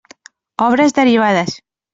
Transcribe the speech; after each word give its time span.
Obres 0.67 0.95
derivades. 0.97 1.61